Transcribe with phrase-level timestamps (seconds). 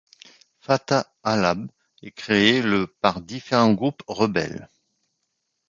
[0.61, 1.69] Fatah Halab
[2.01, 4.67] est créée le par différents groupes rebelles.